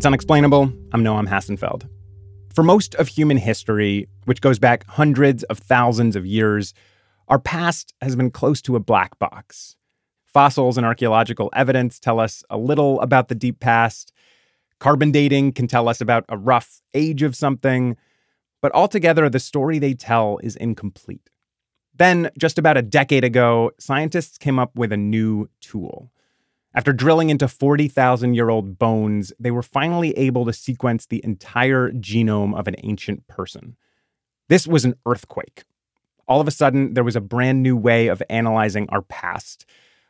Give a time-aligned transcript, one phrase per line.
[0.00, 0.72] It's unexplainable.
[0.92, 1.86] I'm Noam Hassenfeld.
[2.54, 6.72] For most of human history, which goes back hundreds of thousands of years,
[7.28, 9.76] our past has been close to a black box.
[10.24, 14.10] Fossils and archaeological evidence tell us a little about the deep past.
[14.78, 17.94] Carbon dating can tell us about a rough age of something.
[18.62, 21.28] But altogether, the story they tell is incomplete.
[21.94, 26.10] Then, just about a decade ago, scientists came up with a new tool.
[26.72, 31.90] After drilling into 40,000 year old bones, they were finally able to sequence the entire
[31.90, 33.76] genome of an ancient person.
[34.48, 35.64] This was an earthquake.
[36.28, 39.66] All of a sudden, there was a brand new way of analyzing our past,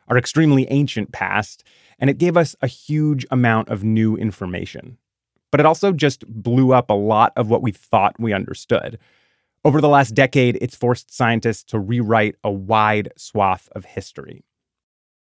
[0.07, 1.63] our extremely ancient past,
[1.97, 4.97] and it gave us a huge amount of new information.
[5.49, 8.99] But it also just blew up a lot of what we thought we understood.
[9.65, 14.43] Over the last decade, it's forced scientists to rewrite a wide swath of history.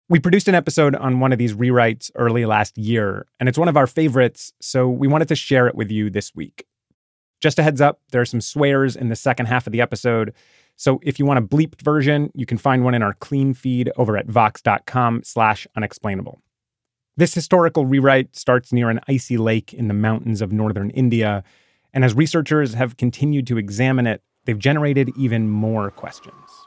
[0.08, 3.67] We produced an episode on one of these rewrites early last year, and it's one
[3.67, 6.67] of our favorites, so we wanted to share it with you this week.
[7.42, 10.36] Just a heads up, there are some swears in the second half of the episode,
[10.76, 13.92] so if you want a bleeped version, you can find one in our clean feed
[13.98, 16.39] over at vox.com slash unexplainable.
[17.17, 21.44] This historical rewrite starts near an icy lake in the mountains of northern India,
[21.95, 26.64] and as researchers have continued to examine it, they've generated even more questions.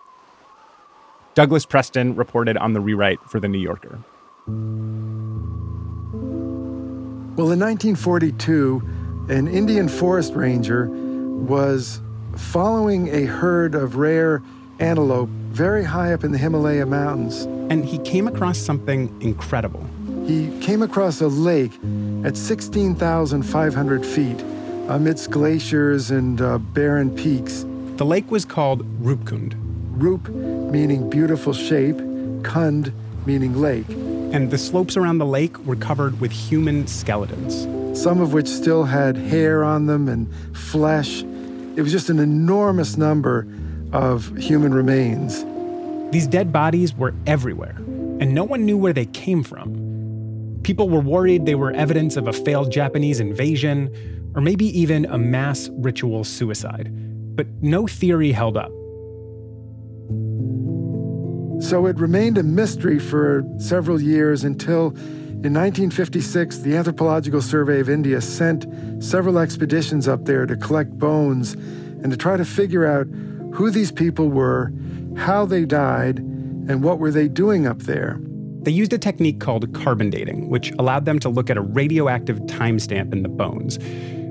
[1.39, 4.01] Douglas Preston reported on the rewrite for The New Yorker.
[7.37, 8.83] Well, in 1942,
[9.29, 12.01] an Indian forest ranger was
[12.35, 14.43] following a herd of rare
[14.81, 17.43] antelope very high up in the Himalaya mountains.
[17.71, 19.89] And he came across something incredible.
[20.27, 21.79] He came across a lake
[22.25, 24.41] at 16,500 feet
[24.89, 27.65] amidst glaciers and uh, barren peaks.
[27.97, 29.55] The lake was called Rupkund,
[29.99, 31.99] Rup meaning beautiful shape,
[32.45, 32.93] Kund
[33.27, 33.89] meaning lake.
[33.89, 37.67] And the slopes around the lake were covered with human skeletons.
[38.01, 41.23] Some of which still had hair on them and flesh.
[41.75, 43.49] It was just an enormous number
[43.93, 45.45] of human remains.
[46.13, 47.75] These dead bodies were everywhere,
[48.21, 50.61] and no one knew where they came from.
[50.63, 53.93] People were worried they were evidence of a failed Japanese invasion,
[54.37, 56.89] or maybe even a mass ritual suicide.
[57.35, 58.71] But no theory held up.
[61.61, 64.89] So it remained a mystery for several years until
[65.45, 68.67] in 1956 the Anthropological Survey of India sent
[69.03, 73.07] several expeditions up there to collect bones and to try to figure out
[73.53, 74.73] who these people were,
[75.17, 78.21] how they died, and what were they doing up there.
[78.61, 82.39] They used a technique called carbon dating, which allowed them to look at a radioactive
[82.41, 83.79] timestamp in the bones.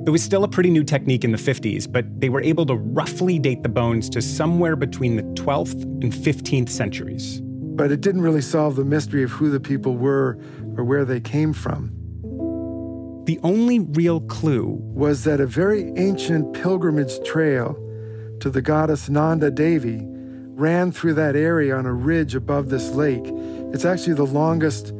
[0.07, 2.75] It was still a pretty new technique in the 50s, but they were able to
[2.75, 7.41] roughly date the bones to somewhere between the 12th and 15th centuries.
[7.41, 10.39] But it didn't really solve the mystery of who the people were
[10.77, 11.91] or where they came from.
[13.25, 17.73] The only real clue was that a very ancient pilgrimage trail
[18.39, 23.25] to the goddess Nanda Devi ran through that area on a ridge above this lake.
[23.73, 24.91] It's actually the longest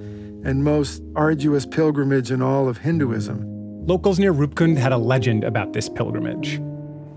[0.43, 3.56] and most arduous pilgrimage in all of Hinduism.
[3.87, 6.59] Locals near Rupkund had a legend about this pilgrimage.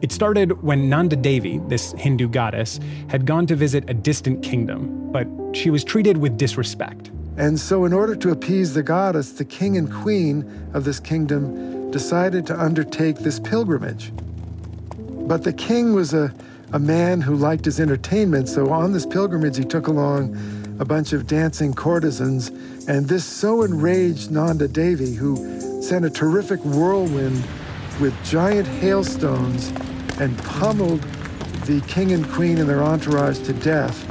[0.03, 5.11] It started when Nanda Devi, this Hindu goddess, had gone to visit a distant kingdom,
[5.11, 7.11] but she was treated with disrespect.
[7.37, 11.91] And so, in order to appease the goddess, the king and queen of this kingdom
[11.91, 14.13] decided to undertake this pilgrimage.
[15.27, 16.33] But the king was a,
[16.73, 20.37] a man who liked his entertainment, so on this pilgrimage, he took along
[20.79, 22.53] a bunch of dancing courtesans,
[22.87, 27.43] and this so enraged Nanda Devi, who sent a terrific whirlwind
[28.01, 29.73] with giant hailstones
[30.21, 31.01] and pummeled
[31.65, 34.09] the king and queen and their entourage to death.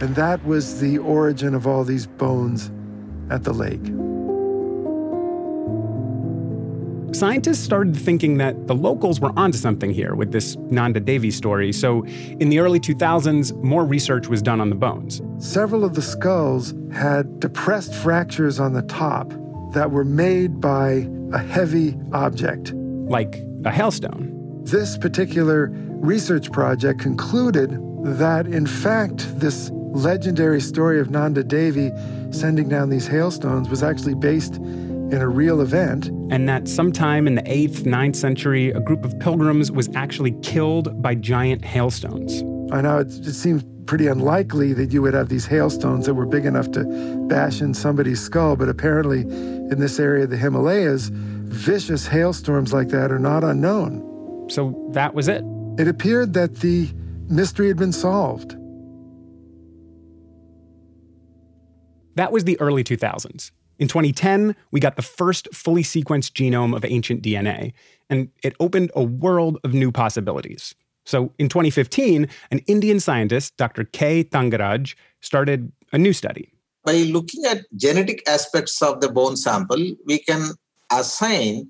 [0.00, 2.70] And that was the origin of all these bones
[3.30, 3.84] at the lake.
[7.14, 11.72] Scientists started thinking that the locals were onto something here with this Nanda Devi story,
[11.72, 15.22] so in the early 2000s, more research was done on the bones.
[15.38, 19.32] Several of the skulls had depressed fractures on the top
[19.76, 22.72] that were made by a heavy object.
[22.72, 23.36] Like
[23.66, 24.32] a hailstone.
[24.64, 25.68] This particular
[26.00, 27.78] research project concluded
[28.18, 31.90] that, in fact, this legendary story of Nanda Devi
[32.30, 36.06] sending down these hailstones was actually based in a real event.
[36.30, 41.02] And that sometime in the 8th, 9th century, a group of pilgrims was actually killed
[41.02, 42.42] by giant hailstones.
[42.72, 46.26] I know it, it seems pretty unlikely that you would have these hailstones that were
[46.26, 46.84] big enough to
[47.28, 52.88] bash in somebody's skull, but apparently in this area of the Himalayas, vicious hailstorms like
[52.88, 54.48] that are not unknown.
[54.50, 55.44] So that was it.
[55.78, 56.88] It appeared that the
[57.28, 58.56] mystery had been solved.
[62.16, 63.50] That was the early 2000s.
[63.78, 67.74] In 2010, we got the first fully sequenced genome of ancient DNA,
[68.08, 70.74] and it opened a world of new possibilities.
[71.06, 73.84] So in 2015, an Indian scientist, Dr.
[73.84, 74.24] K.
[74.24, 76.52] Thangaraj, started a new study.
[76.84, 80.50] By looking at genetic aspects of the bone sample, we can
[80.92, 81.68] assign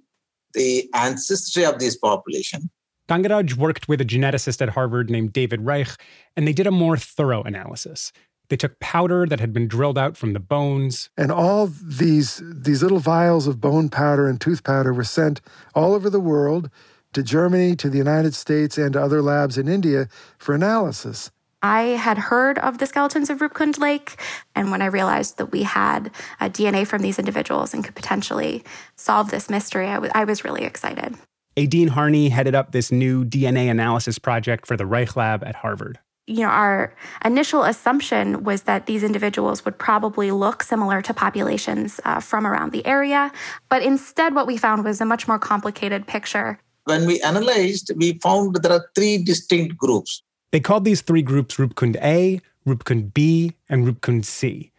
[0.54, 2.70] the ancestry of this population.
[3.08, 5.88] Thangaraj worked with a geneticist at Harvard named David Reich,
[6.36, 8.12] and they did a more thorough analysis.
[8.48, 11.10] They took powder that had been drilled out from the bones.
[11.16, 15.40] And all these, these little vials of bone powder and tooth powder were sent
[15.74, 16.70] all over the world
[17.16, 20.06] to Germany, to the United States, and to other labs in India
[20.38, 21.30] for analysis.
[21.62, 24.20] I had heard of the skeletons of Rupkund Lake,
[24.54, 26.10] and when I realized that we had
[26.40, 28.62] uh, DNA from these individuals and could potentially
[28.96, 31.16] solve this mystery, I, w- I was really excited.
[31.56, 35.98] Éadaoin Harney headed up this new DNA analysis project for the Reich Lab at Harvard
[36.26, 42.00] you know, our initial assumption was that these individuals would probably look similar to populations
[42.04, 43.30] uh, from around the area.
[43.68, 46.58] But instead, what we found was a much more complicated picture.
[46.86, 50.22] When we analyzed, we found there are three distinct groups.
[50.52, 54.70] They called these three groups Rupkund A, Rupkund B, and Rupkund C.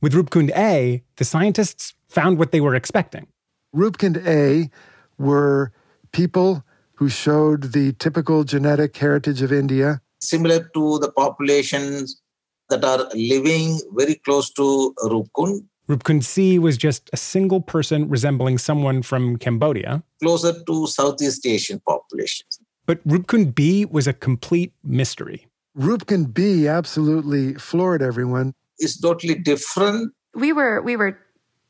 [0.00, 3.26] With Rupkund A, the scientists found what they were expecting.
[3.74, 4.70] Rupkund A
[5.18, 5.72] were
[6.12, 6.64] people
[6.94, 12.22] who showed the typical genetic heritage of India similar to the populations
[12.68, 15.64] that are living very close to Roopkund.
[15.88, 20.02] Roopkund C was just a single person resembling someone from Cambodia.
[20.20, 22.58] Closer to Southeast Asian populations.
[22.86, 25.46] But Roopkund B was a complete mystery.
[25.78, 28.54] Roopkund B absolutely floored everyone.
[28.78, 30.12] It's totally different.
[30.34, 31.18] We were we were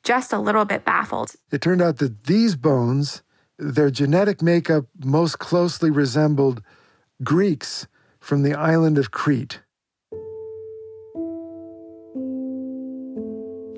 [0.03, 1.33] just a little bit baffled.
[1.51, 3.23] It turned out that these bones,
[3.59, 6.63] their genetic makeup most closely resembled
[7.23, 7.87] Greeks
[8.21, 9.61] from the island of Crete.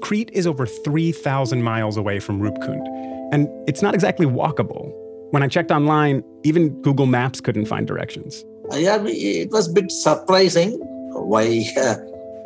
[0.09, 2.83] Crete is over 3,000 miles away from Rupkund,
[3.31, 4.91] and it's not exactly walkable.
[5.33, 8.43] When I checked online, even Google Maps couldn't find directions.
[8.73, 10.71] Yeah, it was a bit surprising
[11.13, 11.97] why uh,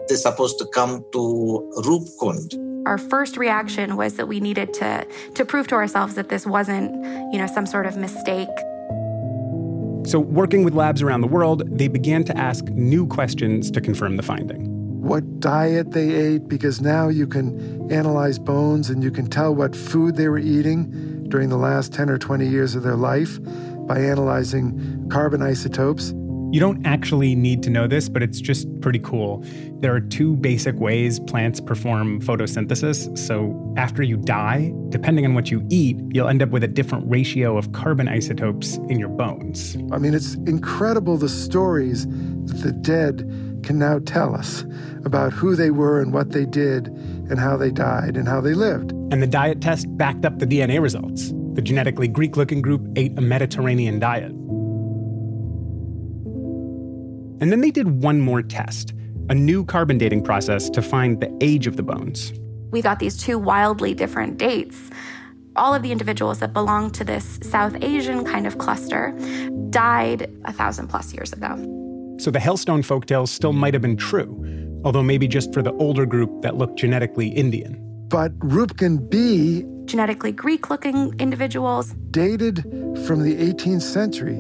[0.09, 2.59] they're supposed to come to Rupkund.
[2.85, 6.93] Our first reaction was that we needed to to prove to ourselves that this wasn't,
[7.33, 8.49] you know, some sort of mistake.
[10.05, 14.17] So, working with labs around the world, they began to ask new questions to confirm
[14.17, 14.82] the finding.
[15.03, 19.75] What diet they ate, because now you can analyze bones and you can tell what
[19.75, 23.41] food they were eating during the last 10 or 20 years of their life
[23.89, 26.15] by analyzing carbon isotopes.
[26.53, 29.45] You don't actually need to know this, but it's just pretty cool.
[29.81, 33.19] There are two basic ways plants perform photosynthesis.
[33.19, 37.11] So, after you die, depending on what you eat, you'll end up with a different
[37.11, 39.77] ratio of carbon isotopes in your bones.
[39.91, 44.65] I mean, it's incredible the stories that the dead can now tell us
[45.05, 48.55] about who they were and what they did and how they died and how they
[48.55, 48.93] lived.
[49.11, 51.33] And the diet test backed up the DNA results.
[51.55, 54.33] The genetically Greek looking group ate a Mediterranean diet.
[57.41, 58.95] And then they did one more test
[59.29, 62.33] a new carbon dating process to find the age of the bones.
[62.71, 64.91] We got these two wildly different dates.
[65.57, 69.17] All of the individuals that belong to this South Asian kind of cluster
[69.71, 71.82] died a thousand plus years ago.
[72.23, 76.07] So the Hailstone folktales still might have been true, although maybe just for the older
[76.07, 77.77] group that looked genetically Indian.
[78.07, 82.63] But Roopkund B, genetically Greek looking individuals, dated
[83.05, 84.37] from the 18th century.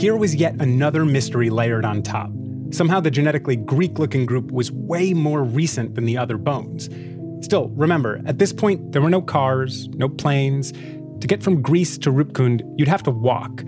[0.00, 2.30] Here was yet another mystery layered on top.
[2.70, 6.88] Somehow the genetically Greek looking group was way more recent than the other bones.
[7.44, 10.72] Still, remember, at this point, there were no cars, no planes.
[10.72, 13.62] To get from Greece to Roopkund, you'd have to walk.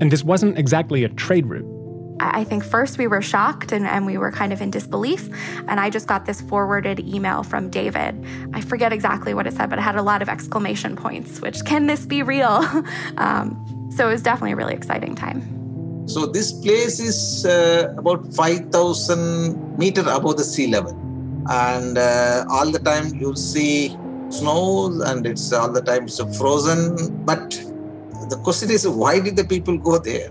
[0.00, 1.76] And this wasn't exactly a trade route.
[2.20, 5.28] I think first we were shocked and, and, we were kind of in disbelief.
[5.68, 8.24] And I just got this forwarded email from David.
[8.54, 11.64] I forget exactly what it said, but it had a lot of exclamation points, which
[11.64, 12.64] can this be real?
[13.18, 15.42] um, so it was definitely a really exciting time.
[16.08, 20.92] So this place is uh, about 5,000 meter above the sea level.
[21.48, 23.96] And uh, all the time you'll see
[24.28, 27.24] snow and it's all the time it's frozen.
[27.24, 27.60] But
[28.28, 30.30] the question is, why did the people go there?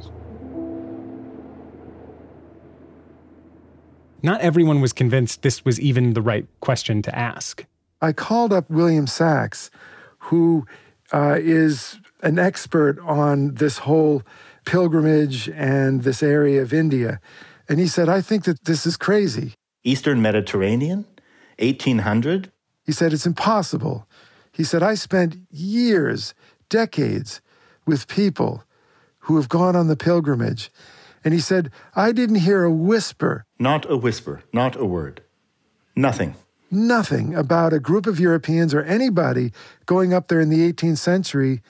[4.22, 7.66] Not everyone was convinced this was even the right question to ask.
[8.02, 9.70] I called up William Sax,
[10.18, 10.66] who
[11.14, 14.24] uh, is an expert on this whole
[14.66, 17.20] pilgrimage and this area of India.
[17.70, 19.54] And he said, I think that this is crazy.
[19.84, 21.06] Eastern Mediterranean,
[21.60, 22.52] 1800?
[22.84, 24.08] He said, It's impossible.
[24.52, 26.34] He said, I spent years,
[26.70, 27.42] decades
[27.86, 28.64] with people
[29.20, 30.72] who have gone on the pilgrimage.
[31.24, 33.46] And he said, I didn't hear a whisper.
[33.58, 35.24] Not a whisper, not a word.
[35.96, 36.36] Nothing.
[36.70, 39.52] nothing about a group of Europeans or anybody
[39.86, 41.62] going up there in the 18th century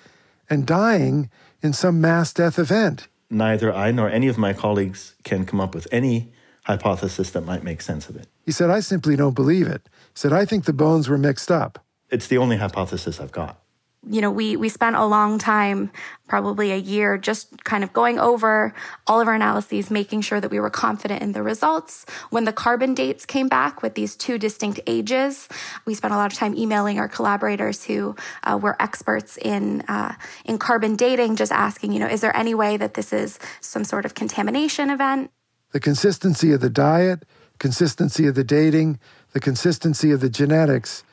[0.50, 1.30] and dying
[1.62, 3.08] in some mass death event.
[3.30, 6.32] Neither I nor any of my colleagues can come up with any
[6.64, 8.28] hypothesis that might make sense of it.
[8.44, 9.82] He said, I simply don't believe it.
[9.86, 11.84] He said, I think the bones were mixed up.
[12.10, 13.60] It's the only hypothesis I've got
[14.10, 15.92] you know, we we spent a long time,
[16.28, 18.74] probably a year, just kind of going over
[19.08, 22.06] all of our analyses, making sure that we were confident in the results.
[22.30, 25.50] When the carbon dates came back with these two distinct ages,
[25.86, 30.16] we spent a lot of time emailing our collaborators who uh, were experts in uh,
[30.46, 33.84] in carbon dating, just asking, you know, is there any way that this is some
[33.84, 35.32] sort of contamination event?
[35.72, 37.26] The consistency of the diet,
[37.60, 39.00] consistency of the dating,
[39.34, 41.04] the consistency of the genetics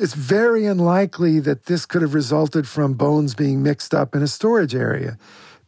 [0.00, 4.26] it's very unlikely that this could have resulted from bones being mixed up in a
[4.26, 5.18] storage area.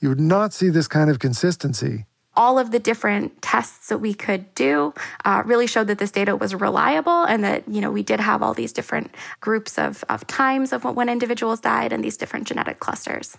[0.00, 2.06] You would not see this kind of consistency.
[2.34, 4.94] All of the different tests that we could do
[5.26, 8.42] uh, really showed that this data was reliable and that, you know, we did have
[8.42, 12.80] all these different groups of, of times of when individuals died and these different genetic
[12.80, 13.36] clusters.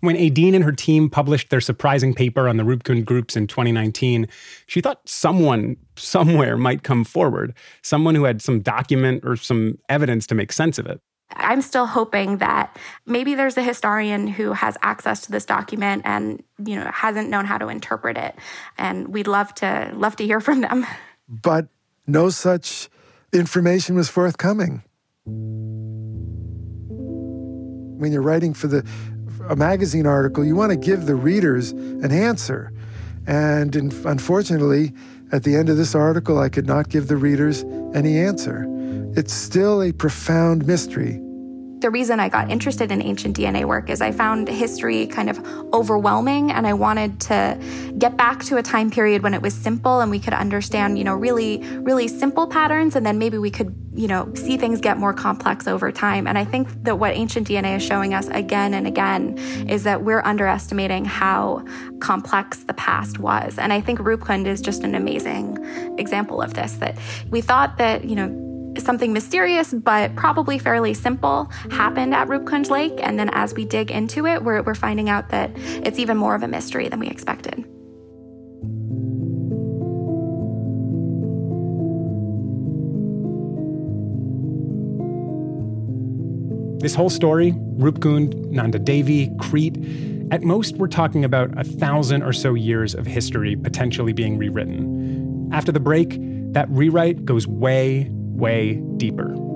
[0.00, 4.28] When Éadaoin and her team published their surprising paper on the Rupkund groups in 2019,
[4.66, 7.52] she thought someone somewhere might come forward,
[7.82, 11.00] someone who had some document or some evidence to make sense of it.
[11.32, 12.76] I'm still hoping that
[13.06, 17.44] maybe there's a historian who has access to this document and you know hasn't known
[17.44, 18.34] how to interpret it
[18.78, 20.86] and we'd love to love to hear from them.
[21.28, 21.68] But
[22.06, 22.88] no such
[23.32, 24.82] information was forthcoming.
[27.98, 28.86] When you're writing for the
[29.48, 32.72] a magazine article, you want to give the readers an answer.
[33.26, 34.92] And in, unfortunately,
[35.32, 37.64] at the end of this article, I could not give the readers
[37.94, 38.66] any answer.
[39.16, 41.20] It's still a profound mystery
[41.80, 45.38] the reason I got interested in ancient DNA work is I found history kind of
[45.72, 47.58] overwhelming and I wanted to
[47.98, 51.04] get back to a time period when it was simple and we could understand, you
[51.04, 54.96] know, really, really simple patterns and then maybe we could, you know, see things get
[54.96, 56.28] more complex over time.
[56.28, 59.36] And I think that what ancient DNA is showing us again and again
[59.68, 61.64] is that we're underestimating how
[61.98, 63.58] complex the past was.
[63.58, 65.58] And I think Rupkund is just an amazing
[65.98, 66.96] example of this that
[67.30, 73.00] we thought that, you know, something mysterious but probably fairly simple happened at Rupkund Lake.
[73.02, 76.36] And then as we dig into it, we're, we're finding out that it's even more
[76.36, 77.68] of a mystery than we expected.
[86.80, 89.76] This whole story, Rupkund, Nanda Devi, Crete,
[90.30, 95.50] at most we're talking about a thousand or so years of history potentially being rewritten.
[95.52, 96.16] After the break,
[96.52, 99.47] that rewrite goes way, way deeper.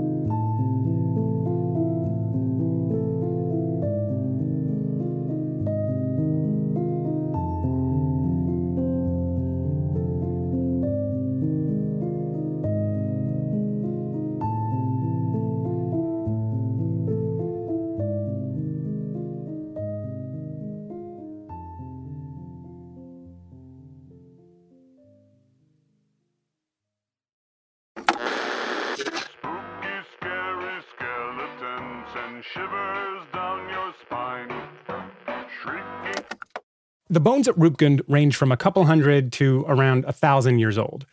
[37.13, 41.05] The bones at Rupkund range from a couple hundred to around a thousand years old.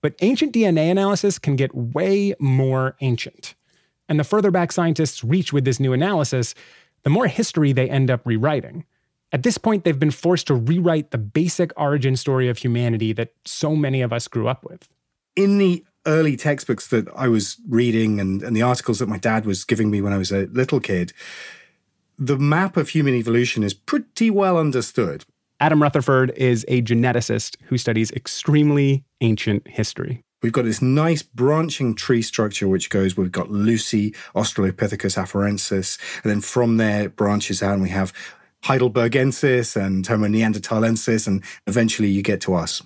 [0.00, 3.54] But ancient DNA analysis can get way more ancient.
[4.08, 6.54] And the further back scientists reach with this new analysis,
[7.02, 8.86] the more history they end up rewriting.
[9.30, 13.34] At this point, they've been forced to rewrite the basic origin story of humanity that
[13.44, 14.88] so many of us grew up with.
[15.36, 19.44] In the early textbooks that I was reading and, and the articles that my dad
[19.44, 21.12] was giving me when I was a little kid,
[22.18, 25.26] the map of human evolution is pretty well understood.
[25.62, 30.24] Adam Rutherford is a geneticist who studies extremely ancient history.
[30.42, 36.32] We've got this nice branching tree structure which goes, we've got Lucy, Australopithecus afarensis, and
[36.32, 38.12] then from there it branches out and we have
[38.64, 42.82] Heidelbergensis and Homo neanderthalensis, and eventually you get to us.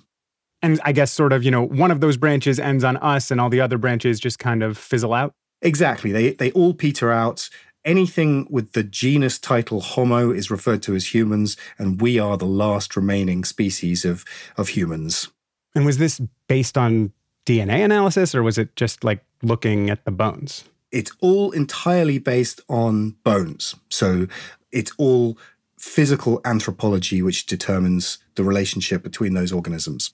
[0.61, 3.41] And I guess sort of, you know, one of those branches ends on us and
[3.41, 5.33] all the other branches just kind of fizzle out.
[5.63, 6.11] Exactly.
[6.11, 7.49] They they all peter out
[7.87, 12.45] anything with the genus title Homo is referred to as humans, and we are the
[12.45, 14.25] last remaining species of,
[14.57, 15.29] of humans.
[15.73, 17.13] And was this based on
[17.45, 20.65] DNA analysis, or was it just like looking at the bones?
[20.91, 23.75] It's all entirely based on bones.
[23.89, 24.27] So
[24.71, 25.37] it's all
[25.79, 30.13] physical anthropology which determines the relationship between those organisms.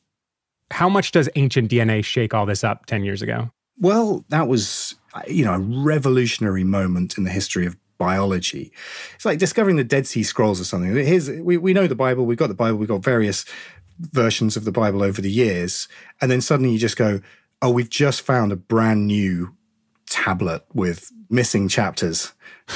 [0.72, 3.52] How much does ancient DNA shake all this up 10 years ago?
[3.80, 4.96] Well, that was
[5.28, 8.72] you know, a revolutionary moment in the history of biology.
[9.16, 10.94] It's like discovering the Dead Sea Scrolls or something.
[10.94, 13.46] Here's we, we know the Bible, we've got the Bible, we've got various
[14.00, 15.88] versions of the Bible over the years,
[16.20, 17.22] and then suddenly you just go,
[17.62, 19.56] Oh, we've just found a brand new
[20.10, 22.34] tablet with missing chapters.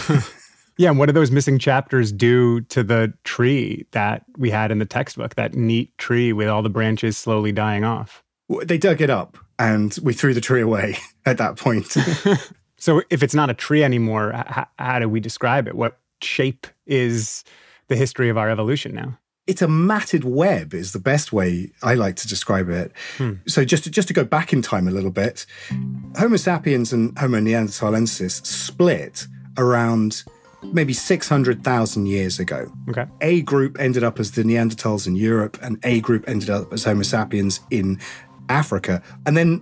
[0.77, 4.77] Yeah, and what do those missing chapters do to the tree that we had in
[4.77, 5.34] the textbook?
[5.34, 8.24] That neat tree with all the branches slowly dying off.
[8.63, 11.88] They dug it up and we threw the tree away at that point.
[12.77, 15.75] so, if it's not a tree anymore, h- how do we describe it?
[15.75, 17.44] What shape is
[17.88, 19.18] the history of our evolution now?
[19.46, 22.92] It's a matted web, is the best way I like to describe it.
[23.18, 23.34] Hmm.
[23.48, 25.46] So, just to, just to go back in time a little bit,
[26.18, 29.27] Homo sapiens and Homo neanderthalensis split
[29.58, 30.24] around
[30.74, 32.72] maybe 600,000 years ago.
[32.89, 33.06] Okay.
[33.22, 36.84] A group ended up as the Neanderthals in Europe, and A group ended up as
[36.84, 38.00] Homo sapiens in
[38.50, 39.01] Africa.
[39.25, 39.62] And then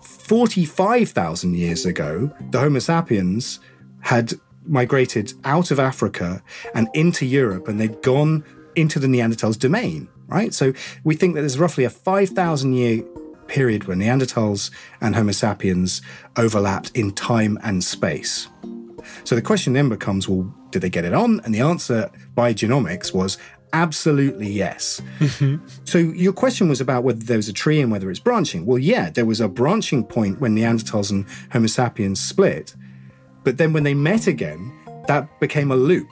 [0.00, 3.60] 45,000 years ago, the Homo sapiens
[4.00, 4.34] had
[4.66, 6.42] migrated out of Africa
[6.74, 8.44] and into Europe, and they'd gone
[8.76, 10.52] into the Neanderthals' domain, right?
[10.52, 10.72] So
[11.04, 13.02] we think that there's roughly a 5,000 year
[13.46, 16.02] period where Neanderthals and Homo sapiens
[16.36, 18.48] overlapped in time and space.
[19.24, 21.40] So the question then becomes well, did they get it on?
[21.44, 23.38] And the answer by genomics was
[23.74, 25.02] absolutely yes.
[25.18, 25.66] Mm-hmm.
[25.84, 28.64] So your question was about whether there was a tree and whether it's branching.
[28.64, 32.74] Well, yeah, there was a branching point when Neanderthals and Homo sapiens split.
[33.42, 34.72] But then when they met again,
[35.08, 36.08] that became a loop.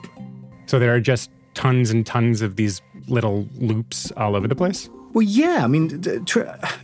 [0.67, 4.89] So there are just tons and tons of these little loops all over the place?
[5.13, 5.63] Well, yeah.
[5.63, 6.03] I mean,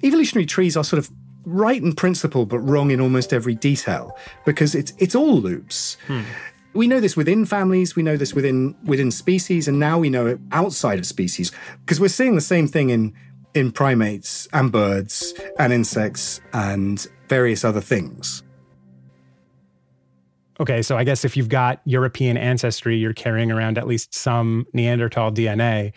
[0.03, 1.11] evolutionary trees are sort of
[1.45, 5.97] right in principle but wrong in almost every detail because it's it's all loops.
[6.07, 6.21] Hmm.
[6.73, 10.27] We know this within families, we know this within within species, and now we know
[10.27, 13.13] it outside of species because we're seeing the same thing in
[13.55, 18.43] in primates and birds and insects and various other things.
[20.59, 24.67] Okay, so I guess if you've got European ancestry, you're carrying around at least some
[24.73, 25.93] Neanderthal DNA.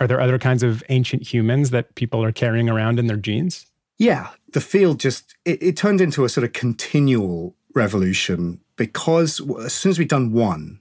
[0.00, 3.66] Are there other kinds of ancient humans that people are carrying around in their genes?
[3.98, 9.74] Yeah, the field just it, it turned into a sort of continual revolution because as
[9.74, 10.80] soon as we'd done one,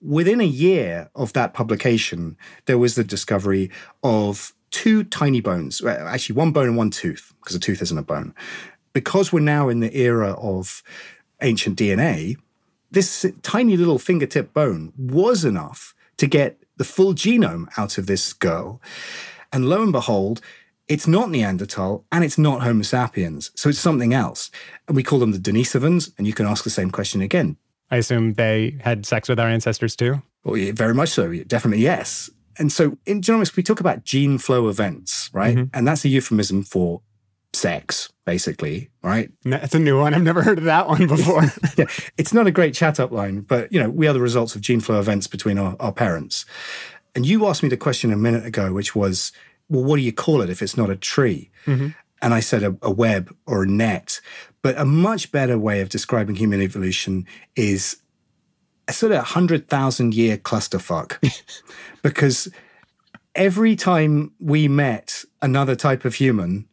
[0.00, 3.70] within a year of that publication, there was the discovery
[4.04, 8.02] of two tiny bones, actually one bone and one tooth, because a tooth isn't a
[8.02, 8.34] bone.
[8.92, 10.82] Because we're now in the era of
[11.42, 12.36] ancient DNA,
[12.90, 18.32] this tiny little fingertip bone was enough to get the full genome out of this
[18.32, 18.80] girl.
[19.52, 20.40] And lo and behold,
[20.88, 23.50] it's not Neanderthal and it's not Homo sapiens.
[23.54, 24.50] So it's something else.
[24.86, 26.12] And we call them the Denisovans.
[26.18, 27.56] And you can ask the same question again.
[27.90, 30.22] I assume they had sex with our ancestors too?
[30.44, 31.32] Well, yeah, very much so.
[31.44, 32.30] Definitely, yes.
[32.58, 35.56] And so in genomics, we talk about gene flow events, right?
[35.56, 35.76] Mm-hmm.
[35.76, 37.02] And that's a euphemism for
[37.52, 39.30] sex, basically, right?
[39.44, 40.14] That's a new one.
[40.14, 41.44] I've never heard of that one before.
[41.76, 41.86] yeah,
[42.18, 44.60] it's not a great chat up line, but you know, we are the results of
[44.60, 46.44] gene flow events between our, our parents.
[47.14, 49.32] And you asked me the question a minute ago, which was,
[49.68, 51.50] well, what do you call it if it's not a tree?
[51.66, 51.88] Mm-hmm.
[52.22, 54.20] And I said a, a web or a net.
[54.62, 57.98] But a much better way of describing human evolution is
[58.88, 61.18] a sort of 100,000 year clusterfuck.
[62.02, 62.48] because
[63.34, 66.66] every time we met another type of human,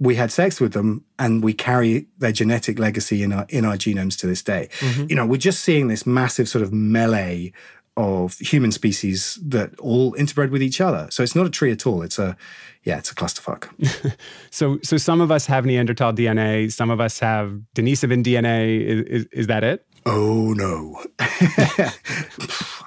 [0.00, 3.74] we had sex with them and we carry their genetic legacy in our in our
[3.74, 4.68] genomes to this day.
[4.78, 5.06] Mm-hmm.
[5.08, 7.52] You know, we're just seeing this massive sort of melee
[7.98, 11.08] of human species that all interbred with each other.
[11.10, 12.02] So it's not a tree at all.
[12.02, 12.36] It's a
[12.84, 13.68] yeah, it's a clusterfuck.
[14.50, 18.80] so so some of us have Neanderthal DNA, some of us have Denisovan DNA.
[18.80, 19.84] Is, is, is that it?
[20.06, 21.02] Oh no.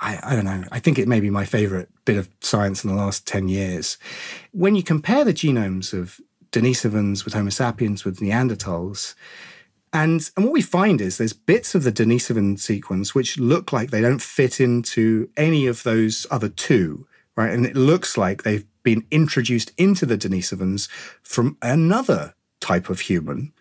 [0.03, 0.63] I, I don't know.
[0.71, 3.97] I think it may be my favorite bit of science in the last 10 years.
[4.51, 6.19] When you compare the genomes of
[6.51, 9.13] Denisovans with Homo sapiens with Neanderthals,
[9.93, 13.91] and, and what we find is there's bits of the Denisovan sequence which look like
[13.91, 17.51] they don't fit into any of those other two, right?
[17.51, 20.89] And it looks like they've been introduced into the Denisovans
[21.21, 23.51] from another type of human.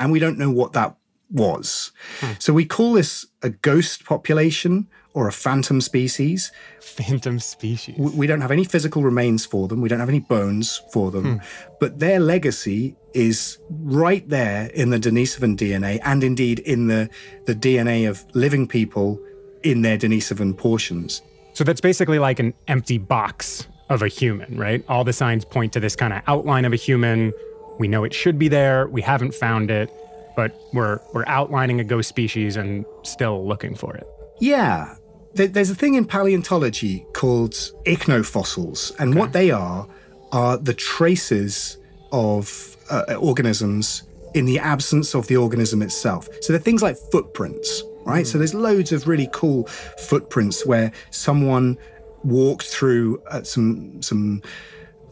[0.00, 0.96] And we don't know what that
[1.30, 1.92] was.
[2.20, 2.32] Hmm.
[2.38, 6.52] So we call this a ghost population or a phantom species.
[6.78, 7.96] Phantom species.
[7.96, 9.80] We don't have any physical remains for them.
[9.80, 11.38] We don't have any bones for them.
[11.38, 11.44] Hmm.
[11.80, 17.08] But their legacy is right there in the Denisovan DNA and indeed in the,
[17.46, 19.18] the DNA of living people
[19.62, 21.22] in their Denisovan portions.
[21.54, 24.84] So that's basically like an empty box of a human, right?
[24.86, 27.32] All the signs point to this kind of outline of a human.
[27.78, 28.86] We know it should be there.
[28.88, 29.90] We haven't found it,
[30.36, 34.06] but we're we're outlining a ghost species and still looking for it.
[34.40, 34.94] Yeah,
[35.36, 37.52] there's a thing in paleontology called
[37.84, 39.20] ichnofossils, and okay.
[39.20, 39.88] what they are
[40.32, 41.78] are the traces
[42.12, 44.02] of uh, organisms
[44.34, 46.28] in the absence of the organism itself.
[46.40, 48.24] So they're things like footprints, right?
[48.24, 48.28] Mm.
[48.28, 49.66] So there's loads of really cool
[49.98, 51.78] footprints where someone
[52.24, 54.42] walked through uh, some some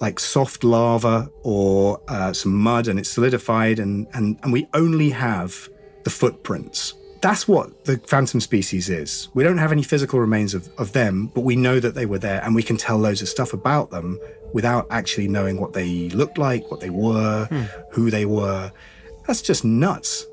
[0.01, 5.11] like soft lava or uh, some mud and it's solidified and, and, and we only
[5.11, 5.69] have
[6.03, 6.95] the footprints.
[7.25, 9.31] That's what the phantom species is.
[9.33, 12.19] We don't have any physical remains of, of them, but we know that they were
[12.19, 14.21] there and we can tell loads of stuff about them
[14.53, 17.63] without actually knowing what they looked like, what they were, hmm.
[17.93, 18.71] who they were.
[19.27, 20.27] That's just nuts.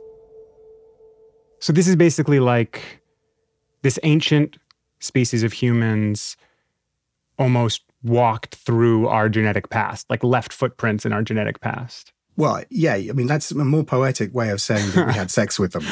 [1.59, 2.81] So, this is basically like
[3.83, 4.57] this ancient
[4.99, 6.35] species of humans
[7.39, 12.11] almost walked through our genetic past, like left footprints in our genetic past.
[12.37, 15.59] Well, yeah, I mean, that's a more poetic way of saying that we had sex
[15.59, 15.83] with them.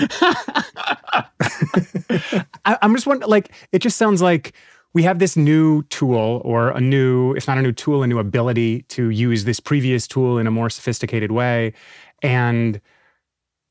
[2.66, 4.54] I, am just wondering, like, it just sounds like
[4.94, 8.20] we have this new tool or a new, if not a new tool, a new
[8.20, 11.74] ability to use this previous tool in a more sophisticated way.
[12.24, 12.82] And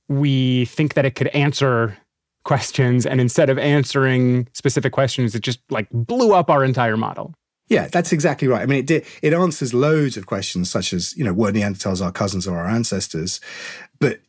[0.08, 1.96] we think that it could answer
[2.44, 3.04] questions.
[3.04, 7.34] And instead of answering specific questions, it just like blew up our entire model.
[7.68, 8.62] Yeah, that's exactly right.
[8.62, 12.04] I mean, it did, it answers loads of questions, such as you know, were Neanderthals
[12.04, 13.40] our cousins or our ancestors?
[14.00, 14.20] But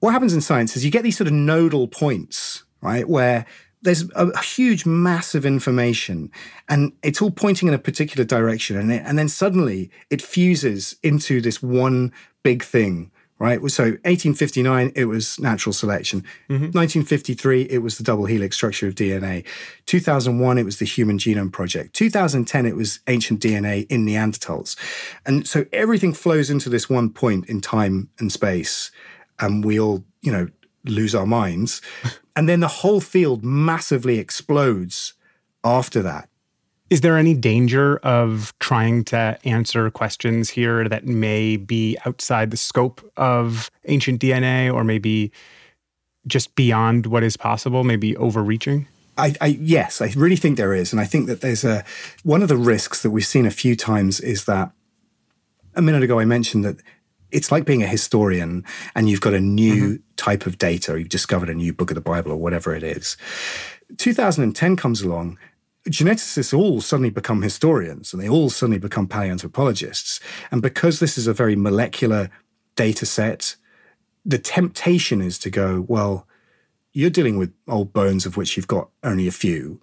[0.00, 3.46] what happens in science is you get these sort of nodal points, right, where
[3.82, 6.30] there's a, a huge mass of information,
[6.68, 10.96] and it's all pointing in a particular direction, and it, and then suddenly it fuses
[11.02, 12.12] into this one
[12.42, 13.58] big thing right?
[13.70, 16.22] So 1859, it was natural selection.
[16.48, 16.72] Mm-hmm.
[16.72, 19.44] 1953, it was the double helix structure of DNA.
[19.86, 21.94] 2001, it was the Human Genome Project.
[21.94, 24.76] 2010, it was ancient DNA in Neanderthals.
[25.26, 28.90] And so everything flows into this one point in time and space.
[29.38, 30.48] And we all, you know,
[30.84, 31.82] lose our minds.
[32.36, 35.12] and then the whole field massively explodes
[35.62, 36.28] after that.
[36.88, 42.56] Is there any danger of trying to answer questions here that may be outside the
[42.56, 45.32] scope of ancient DNA or maybe
[46.28, 48.86] just beyond what is possible, maybe overreaching?
[49.18, 51.84] I, I, yes, I really think there is, and I think that there's a
[52.22, 54.70] one of the risks that we've seen a few times is that
[55.74, 56.76] a minute ago I mentioned that
[57.30, 60.02] it's like being a historian and you've got a new mm-hmm.
[60.16, 62.82] type of data, or you've discovered a new book of the Bible or whatever it
[62.82, 63.16] is.
[63.96, 65.38] 2010 comes along
[65.86, 70.20] geneticists all suddenly become historians and they all suddenly become paleoanthropologists.
[70.50, 72.30] And because this is a very molecular
[72.74, 73.56] data set,
[74.24, 76.26] the temptation is to go, well,
[76.92, 79.80] you're dealing with old bones of which you've got only a few,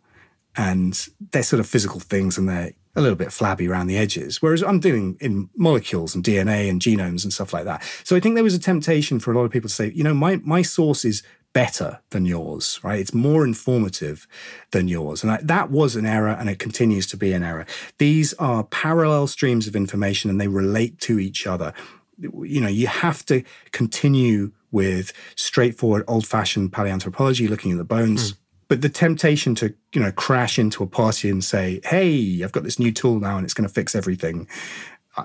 [0.55, 4.41] and they're sort of physical things and they're a little bit flabby around the edges.
[4.41, 7.83] Whereas I'm dealing in molecules and DNA and genomes and stuff like that.
[8.03, 10.03] So I think there was a temptation for a lot of people to say, you
[10.03, 12.99] know, my my source is better than yours, right?
[12.99, 14.27] It's more informative
[14.71, 15.23] than yours.
[15.23, 17.65] And I, that was an error and it continues to be an error.
[17.99, 21.73] These are parallel streams of information and they relate to each other.
[22.19, 28.33] You know, you have to continue with straightforward old fashioned paleoanthropology, looking at the bones.
[28.33, 28.37] Mm.
[28.67, 32.63] But the temptation to, you know, crash into a party and say, hey, I've got
[32.63, 34.47] this new tool now and it's going to fix everything.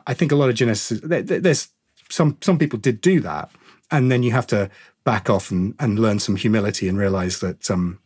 [0.07, 1.69] I think a lot of geneticists, there's
[2.11, 3.51] some, some people did do that.
[3.91, 4.71] And then you have to
[5.05, 7.99] back off and, and learn some humility and realize that um,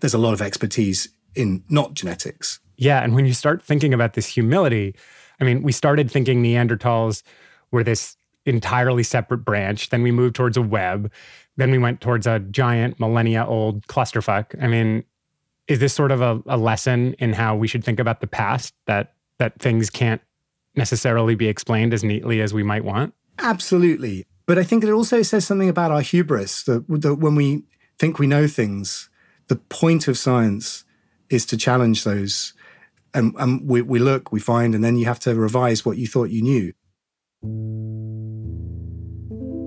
[0.00, 2.60] there's a lot of expertise in not genetics.
[2.76, 3.02] Yeah.
[3.02, 4.94] And when you start thinking about this humility,
[5.40, 7.22] I mean, we started thinking Neanderthals
[7.70, 9.90] were this entirely separate branch.
[9.90, 11.10] Then we moved towards a web.
[11.56, 14.60] Then we went towards a giant millennia old clusterfuck.
[14.62, 15.04] I mean,
[15.68, 18.74] is this sort of a, a lesson in how we should think about the past
[18.86, 20.20] that that things can't
[20.76, 23.14] necessarily be explained as neatly as we might want?
[23.38, 24.26] Absolutely.
[24.52, 27.62] But I think it also says something about our hubris that, that when we
[27.98, 29.08] think we know things,
[29.46, 30.84] the point of science
[31.30, 32.52] is to challenge those.
[33.14, 36.06] And, and we, we look, we find, and then you have to revise what you
[36.06, 36.74] thought you knew.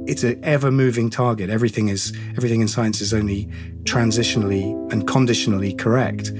[0.07, 1.49] It's an ever moving target.
[1.49, 3.47] Everything is everything in science is only
[3.85, 6.31] transitionally and conditionally correct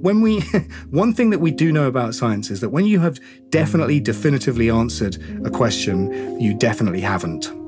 [0.00, 0.40] when we
[0.90, 4.68] one thing that we do know about science is that when you have definitely definitively
[4.68, 7.61] answered a question you definitely haven't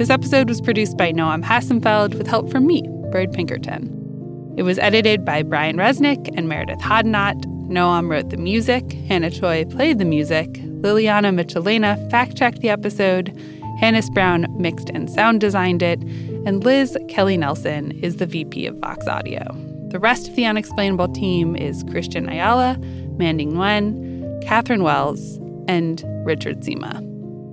[0.00, 2.82] This episode was produced by Noam Hassenfeld with help from me,
[3.12, 4.54] Bird Pinkerton.
[4.56, 7.38] It was edited by Brian Resnick and Meredith Hodnott.
[7.68, 13.38] Noam wrote the music, Hannah Choi played the music, Liliana Michelena fact checked the episode,
[13.78, 16.00] Hannis Brown mixed and sound designed it,
[16.46, 19.44] and Liz Kelly Nelson is the VP of Vox Audio.
[19.90, 22.78] The rest of the Unexplainable team is Christian Ayala,
[23.18, 25.36] Mandy Nguyen, Catherine Wells,
[25.68, 27.09] and Richard Zima.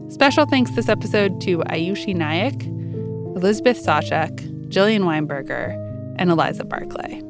[0.10, 2.65] Special thanks this episode to Ayushi Nayak,
[3.36, 4.39] Elizabeth Sawchuk,
[4.70, 5.76] Jillian Weinberger,
[6.17, 7.22] and Eliza Barclay.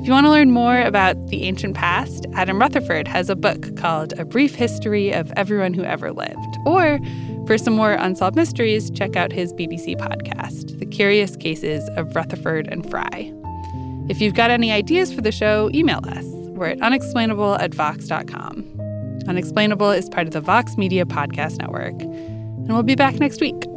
[0.00, 3.76] If you want to learn more about the ancient past, Adam Rutherford has a book
[3.76, 6.56] called A Brief History of Everyone Who Ever Lived.
[6.64, 6.98] Or
[7.46, 12.66] for some more unsolved mysteries, check out his BBC podcast, The Curious Cases of Rutherford
[12.68, 13.30] and Fry.
[14.08, 16.24] If you've got any ideas for the show, email us.
[16.24, 18.79] We're at unexplainable at vox.com.
[19.28, 22.00] Unexplainable is part of the Vox Media Podcast Network.
[22.00, 23.69] And we'll be back next week.